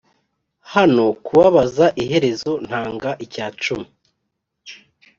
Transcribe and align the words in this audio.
hano 0.73 1.03
kubabaza 1.25 1.85
iherezo 2.03 2.51
ntanga 2.67 3.09
icya 3.25 3.47
cumi; 3.61 3.87